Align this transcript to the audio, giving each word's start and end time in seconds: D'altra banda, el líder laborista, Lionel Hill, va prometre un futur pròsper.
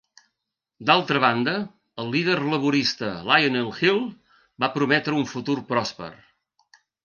D'altra 0.89 1.19
banda, 1.23 1.53
el 2.03 2.09
líder 2.15 2.39
laborista, 2.55 3.11
Lionel 3.29 3.71
Hill, 3.83 4.03
va 4.65 4.73
prometre 4.81 5.19
un 5.23 5.33
futur 5.37 5.61
pròsper. 5.73 6.13